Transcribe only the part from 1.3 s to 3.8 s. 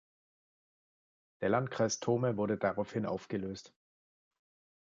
Der Landkreis Tome wurde daraufhin aufgelöst.